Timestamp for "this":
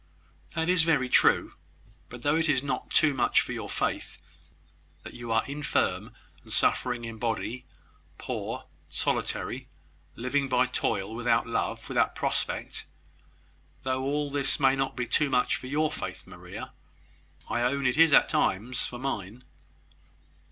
14.31-14.59